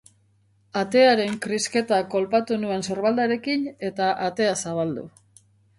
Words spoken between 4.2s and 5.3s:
atea zabaldu.